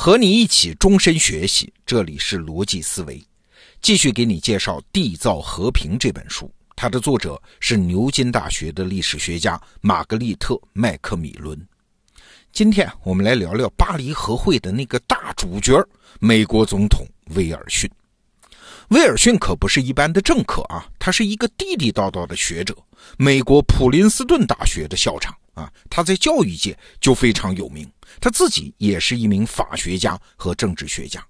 [0.00, 3.20] 和你一起终身学习，这里是逻辑思维，
[3.82, 6.48] 继续给你介绍《缔造和平》这本书。
[6.76, 11.60] 它的作者是牛津大学的历史学家玛格丽特·麦克米伦。
[12.52, 15.84] 今天我们来聊聊巴黎和会的那个大主角——
[16.20, 17.90] 美国总统威尔逊。
[18.90, 22.72] 威尔逊可不是一般的政客啊，他是一个地地道道的学者，
[23.16, 25.34] 美国普林斯顿大学的校长。
[25.58, 31.24] 啊，他在教育界就非常有名，他自己也是一名法学家和政治学家。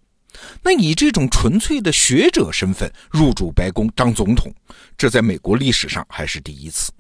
[0.63, 4.53] 那以这种纯粹的学者身份入主白宫当总统，
[4.97, 6.93] 这在美国历史上还是第一次。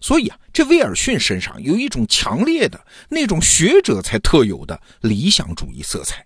[0.00, 6.24] 所以啊，这威尔逊身上有一种强烈的那种学者才特有的理想主义色彩。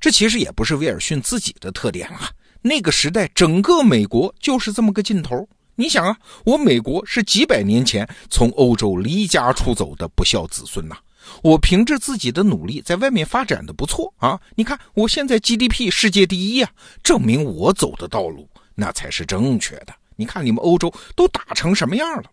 [0.00, 2.30] 这其实也不是威尔逊自己的特点啊，
[2.62, 5.48] 那个时代整个美国就是这么个劲头。
[5.76, 10.96] 你想啊，我美国是几百年前从欧洲离家出走的不孝子孙呐！
[11.42, 14.38] 我凭着自己的努力在外面发展的不错啊！
[14.54, 16.70] 你看我现在 GDP 世界第一呀，
[17.02, 19.88] 证明我走的道路那才是正确的。
[20.16, 22.30] 你看你们欧洲都打成什么样了？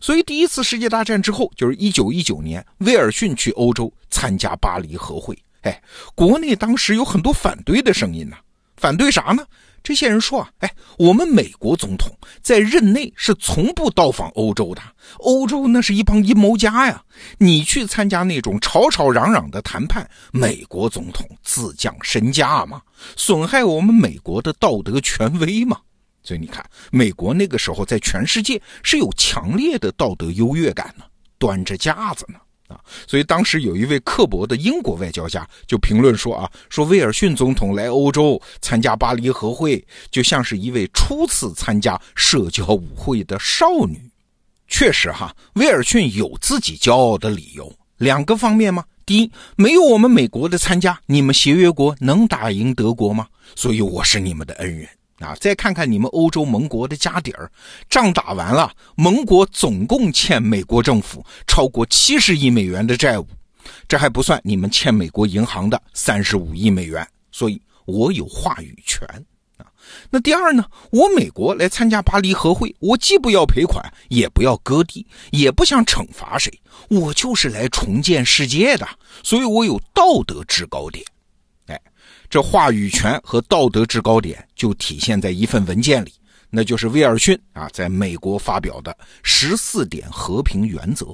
[0.00, 5.36] 所以第一次世界大战之后，就是一九一九年，威尔逊去欧洲参加巴黎和会。
[5.62, 5.82] 哎，
[6.14, 8.36] 国内当时有很多反对的声音呢，
[8.80, 9.44] 反对啥呢？
[9.82, 12.10] 这些人说啊，哎，我们美国总统
[12.42, 14.82] 在任内是从不到访欧洲的，
[15.18, 17.02] 欧洲那是一帮阴谋家呀！
[17.36, 22.80] 你去参加那种吵吵嚷嚷的谈判，美国总统自降身价嘛，
[23.16, 25.78] 损害我们美国的道德权威嘛。
[26.22, 31.04] 所以你看，美国那个时候在全世界是有强烈的道德优越感呢，
[31.38, 32.38] 端着架子呢。
[32.70, 44.00] 啊，所以当时有一位刻薄的英国外交家就评论说啊，说威尔逊总统来欧洲参加巴黎和会，就像是一位初次参加社交舞会的少女。
[44.68, 48.84] 确实哈，威尔逊有自己骄傲的理由，两个方面吗？
[49.04, 53.26] 第一，没有我们美国的参加，你们协约国能打赢德国吗？
[53.56, 54.88] 所以我是你们的恩人。
[55.20, 57.50] 啊，再看看你们欧洲盟国的家底儿，
[57.90, 63.26] 仗打完了，盟国总共欠美国政府超过七十亿美元的债务，
[63.86, 69.06] 这还不算你们欠美国银行的三十五亿美元，所以我有话语权
[69.58, 69.66] 啊。
[70.08, 76.50] 那第二呢，我美国来参加巴黎和会，我既不要赔款，也不要割地，也不想惩罚谁，
[76.88, 78.88] 我就是来重建世界的，
[79.22, 81.04] 所以我有道德制高点。
[82.30, 86.14] 这话语权和道德制高点就体现在一份文件里，
[86.48, 91.06] 那就是威尔逊啊在美国发表的十四点和平原则。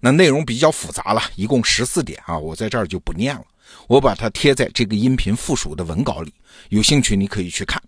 [0.00, 3.44] 那内容比较复杂了，一共十四点啊，我在这儿就不念了，
[3.88, 6.32] 我把它贴在这个音频附属的文稿里，
[6.70, 7.80] 有兴趣你可以去看。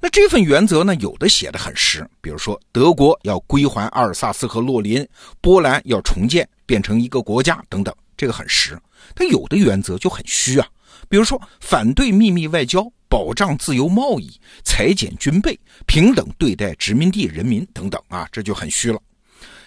[0.00, 5.06] 那这份原则呢，有的写的很实，比如说德国要归还阿尔萨斯和洛林，
[5.42, 8.80] 波兰要重建变成一个国家等等，这个很实。
[9.14, 10.66] 它有的原则就很虚啊。
[11.08, 14.30] 比如说，反对秘密外交，保障自由贸易，
[14.64, 19.00] 裁减军备，平等对待殖民地人民等等啊，这就很虚了。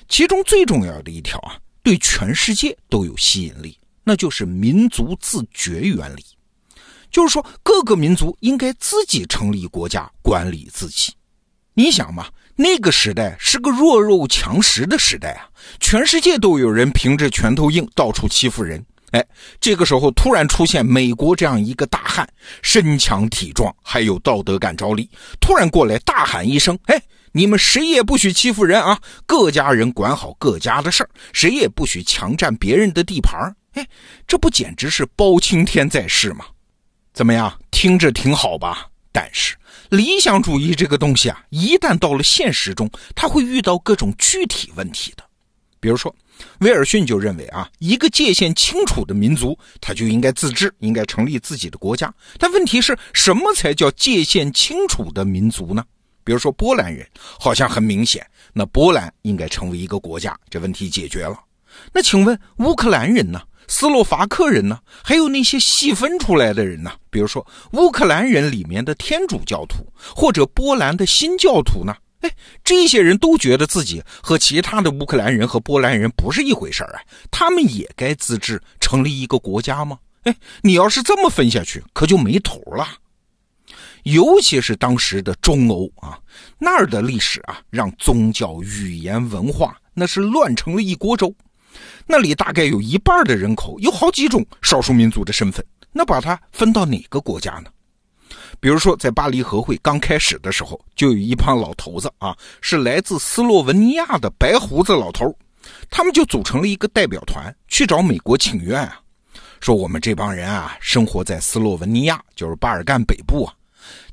[0.08, 6.24] 其中最重要的一条啊，对全世界都有吸引力，那就是民族自觉原理，
[7.10, 11.14] 就是说各个民族应该自己成立国家，管理自己。
[11.74, 18.86] 你想嘛，那个时代是个弱肉强食的时代啊，全世界都有人凭着拳头硬到处欺负人。
[19.14, 19.24] 哎，
[19.62, 22.28] 这个时候突然出现美国这样一个大汉，
[22.64, 25.08] 身强体壮，还有道德感召力，
[25.40, 27.00] 突然过来大喊一声：“哎，
[27.32, 29.00] 你们谁也不许欺负人啊！
[29.28, 33.88] 各家人管好各家的事儿，谁也不许强占别人的地盘儿。”哎，
[34.26, 36.46] 这不简直是包青天在世吗？
[37.14, 38.88] 怎么样，听着挺好吧？
[39.12, 39.56] 但是
[39.90, 45.24] 理想主义这个东西啊，一旦到了现实中，他会遇到各种具体问题的，
[45.80, 46.12] 比如说。
[46.60, 52.14] 威尔逊就认为啊，一个界限清楚的民族，他就应该自治，应该成立自己的国家。
[52.38, 55.84] 但问题是什么才叫界限清楚的民族呢？
[56.24, 57.06] 比如说波兰人，
[57.40, 61.38] 好像很明显，那波兰应该成为一个国家，这问题解决了。
[61.92, 63.42] 那请问乌克兰人呢？
[63.68, 64.78] 斯洛伐克人呢？
[65.02, 66.92] 还有那些细分出来的人呢？
[67.10, 71.96] 比如说乌克兰人里面的天主教徒，或者波兰的新教徒呢？
[72.24, 72.32] 哎，
[72.64, 77.00] 这些人都觉得自己和其他的乌克兰人和波兰人不是一回事啊，
[77.30, 80.00] 他们也该自治，成立一个国家吗？
[80.24, 82.88] 哎，你要是这么分下去，可就没头了。
[84.04, 86.18] 尤其是当时的中欧啊，
[86.58, 91.34] 那儿的历史啊，让宗教、语言、文化那是乱成了一锅粥。
[92.06, 97.70] 那里大概有一半的人口有好几种少数民族的身份，那把它分到哪个国家呢？
[98.64, 105.38] 比如说，在巴黎和会刚开始的时候，就有一帮老头子啊，是来自斯洛文尼亚的白胡子老头，
[105.90, 109.02] 他们就组成了一个代表团，去找美国请愿啊，
[109.60, 113.54] 说我们这帮人啊，生活在斯洛文尼亚，就是巴尔干北部啊。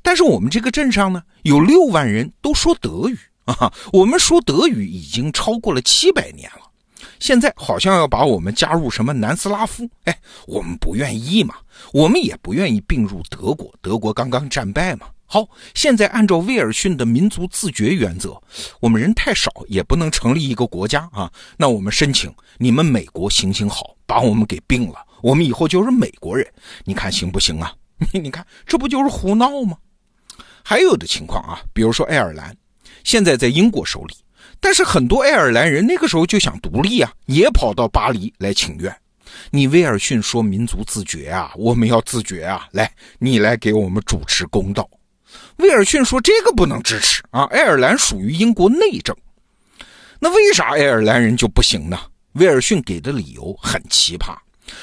[0.03, 6.70] 但是我们这个镇上呢，有六万人都说德语啊，我们说德语已经超过了七百年了。
[7.21, 11.55] 现在好像要把我们加入什么南斯拉夫，哎，我们不愿意嘛，
[11.93, 15.07] 我们也不愿意并入德国，德国刚刚战败嘛。
[15.27, 18.37] 好，现在按照威尔逊的民族自觉原则，
[18.81, 21.31] 我们人太少，也不能成立一个国家啊。
[21.57, 26.45] 那我们申请你们美国行行好，把我们给并了，我们以后就是美国人，
[26.85, 27.73] 你看行不行啊？
[28.13, 29.77] 你看这不就是胡闹吗？
[30.65, 32.57] 还有的情况啊，比如说爱尔兰，
[33.05, 34.15] 现在在英国手里，
[34.61, 38.95] 但是很多爱尔兰人那个时候就想独立啊，也跑到巴黎来请愿。
[39.51, 44.89] 你威尔逊说民族自觉啊，我们要自觉啊，来，你来给我们主持公道。
[45.57, 47.45] 威尔逊说：“这个不能支持啊！
[47.45, 49.17] 爱尔兰属于英国内政，
[50.19, 51.99] 那为啥爱尔兰人就不行呢？”
[52.35, 54.37] 威尔逊给的理由很奇葩，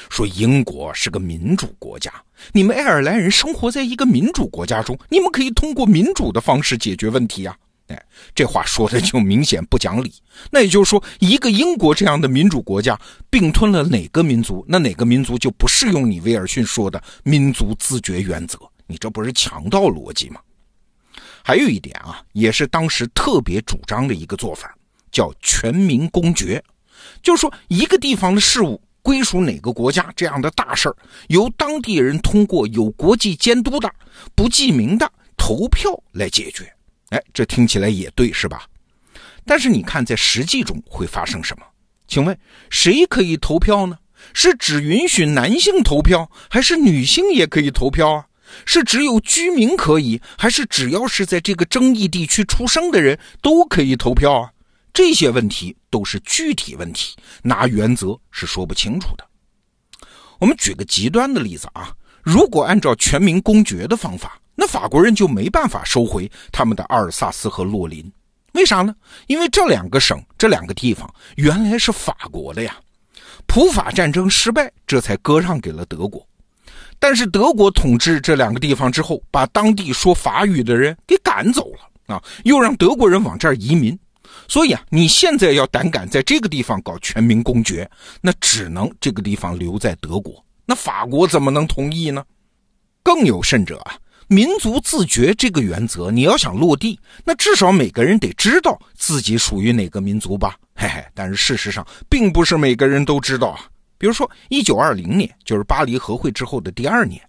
[0.08, 2.10] 说英国是个民主国家，
[2.52, 7.54] 你们爱尔兰人生活在一个民主国家中，你们可以通过民主的方式解决问题啊！
[7.88, 10.12] 哎，这话说的就明显不讲理。
[10.50, 12.98] 那也就是说，一个英国这样的民主国家
[13.28, 18.58] 并吞了哪个民族，那哪个民族就不适用你威尔逊说的民族自觉原则。
[18.86, 20.40] 你这不是强盗逻辑吗？
[21.42, 24.74] 还有一点啊，也是当时特别主张的一个做法，
[25.10, 26.62] 叫全民公决，
[27.22, 30.96] 就是说一个地方的事务归属哪个国家这样的大事儿，
[31.28, 33.90] 由当地人通过有国际监督的、
[34.34, 36.70] 不记名的投票来解决。
[37.10, 38.66] 哎，这听起来也对，是吧？
[39.46, 41.64] 但是你看，在实际中会发生什么？
[42.06, 42.38] 请问
[42.70, 43.98] 谁可以投票呢？
[44.34, 48.26] 是只允许男性投票，还是女性也可以投票啊？
[48.64, 54.50] 是只有居民可以，还是只要是在这个争议地区出生的人都可以投票啊？
[54.92, 59.24] 这些问题都是具体问题，拿原则是说不清楚的。
[60.38, 68.12] 我们举个极端的例子啊，如果按照全民公决的方法，那法国人就没办法收回他们的阿尔萨斯和洛林，
[68.54, 68.92] 为啥呢？
[69.28, 72.76] 因为这两个省、这两个地方原来是法国的呀，
[73.46, 76.26] 普法战争失败，这才割让给了德国。
[76.98, 83.96] 但是德国统治这两个地方之后，把当地说法语的人给赶走了啊，又让德国人往这儿移民。
[84.48, 87.88] 所以啊，你现在要胆敢在这个地方搞全民公决，
[88.20, 90.44] 那只能这个地方留在德国。
[90.66, 92.24] 那法国怎么能同意呢？
[93.04, 93.96] 更有甚者啊，
[94.30, 100.54] 民族自觉这个原则，你要想落地，那至少每个人得知道自己属于哪个民族吧？
[100.76, 103.64] 嘿嘿，但是事实上，并不是每个人都知道啊。
[103.96, 107.20] 比如说，一九二零年，就是巴黎和会之后的第二年，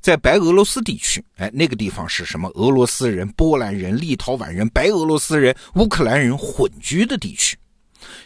[0.00, 2.48] 在白俄罗斯地区，哎，那个地方是什么？
[2.54, 7.58] 俄罗斯人、波兰人、立陶宛人、白俄罗斯人、乌克兰人混居的地区。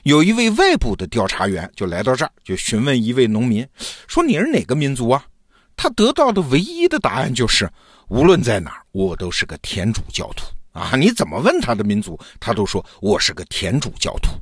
[0.03, 3.67] 有一位外部的调查员就来到这儿，就询问一位农民，
[4.07, 5.25] 说：“你是哪个民族啊？”
[5.75, 7.69] 他得到的唯一的答案就是
[8.13, 10.45] ：“无论在哪儿，我都是个天主教徒
[10.79, 14.33] 啊！”你怎么问他的民族，他都说：“我是个天主教徒。”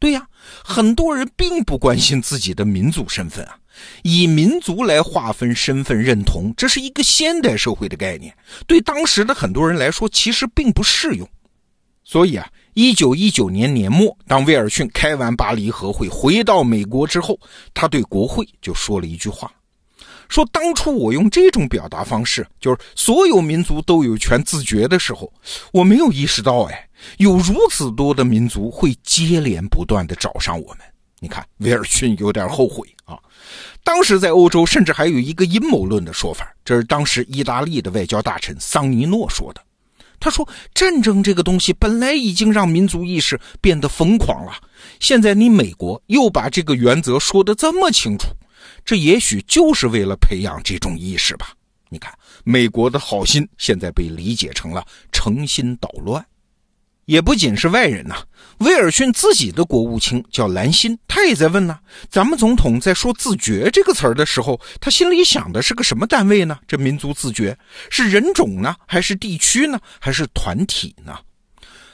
[0.00, 0.26] 对呀，
[0.64, 3.56] 很多人并不关心自己的民族身份啊，
[4.02, 8.36] 以民族来划分身份认同，这是一个现代社会的概念，
[8.66, 11.28] 对当时的很多人来说其实并不适用。
[12.02, 17.38] 所以啊，一九一九年年末，当威尔逊开完巴黎和会回到美国之后，
[17.72, 19.52] 他对国会就说了一句话。
[20.30, 25.30] 说当初我用这种表达方式，就是所有民族都有权自决的时候，
[25.72, 30.78] 我没有意识到，哎，有如此多的民族会接连不断的找上我们。
[31.18, 33.18] 你看，威尔逊有点后悔啊。
[33.82, 39.60] 当时在欧洲，甚至还有一个阴谋论的说法，这是当时意大利的外交大臣桑尼诺说的。
[40.20, 44.52] 他说，战争这个东西本来已经让民族意识变得疯狂了，
[45.00, 48.28] 现在你美国又把这个原则说得这么清楚。
[48.90, 51.52] 这也许就是为了培养这种意识吧？
[51.90, 56.26] 你看，美国的好心现在被理解成了诚心捣乱。
[57.04, 58.16] 也不仅是外人呐，
[58.58, 61.78] 威尔逊自己的国务卿叫兰辛，他也在问呢：
[62.10, 66.58] 咱们总统在说“自觉”这个词儿的时候，他心里想的是个什么单位呢？
[66.66, 67.56] 这民族自觉
[67.90, 71.16] 是人种呢，还是地区呢，还是团体呢？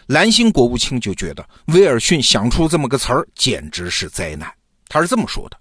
[0.07, 4.51] 兰辛国务卿就觉得威尔逊想出这么个词儿，简直是灾难。
[4.89, 5.59] 他是这么说的。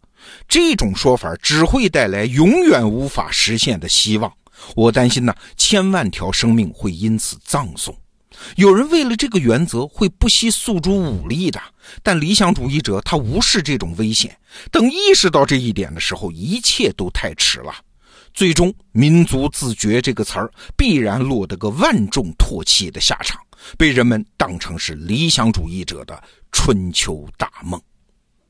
[0.48, 4.32] 这种说法只会带来永远无法实现的希望。
[4.76, 7.96] 我担心呢，千万条生命会因此葬送。
[8.56, 11.62] 有人为了这个原则会不惜诉诸武力的，
[12.02, 14.36] 但理想主义者他无视这种危险。
[14.72, 17.74] 等意识到这一点的时候，一切都太迟了。
[18.34, 23.40] 最终，民族自觉这个词儿必然落得个万众唾弃的下场，
[23.78, 27.80] 被人们当成是理想主义者的春秋大梦。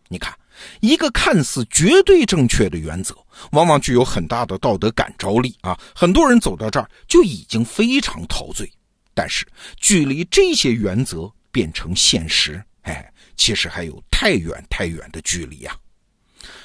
[0.08, 0.34] 你看。
[0.80, 3.16] 一个看似绝对正确的原则，
[3.52, 5.80] 往往具有很大的道德感召力啊。
[5.94, 8.72] 很多人走到这儿就已经非常陶醉，
[9.14, 9.46] 但是
[9.78, 15.76] 距离这些原则变成现实，哎，其实还有太远太远的距离呀。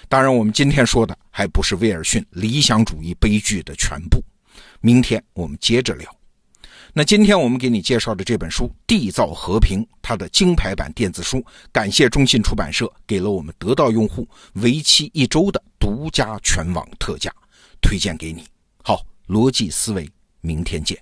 [0.09, 4.23] 当然，我们今天说的还不是威尔逊理想主义悲剧的全部。
[4.81, 6.20] 明天我们接着聊。
[6.93, 17.33] 那今天我们给你介绍的这本书《缔造和平》，它的金牌版电子书，感谢中信出版社给了我们得到用户为期一周的独家全网特价，
[17.81, 18.45] 推荐给你。
[18.83, 20.99] 好，逻辑思维，明天见。